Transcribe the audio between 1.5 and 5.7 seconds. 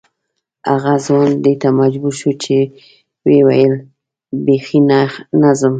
ته مجبور شو چې ویې ویل بې خي نه ځم.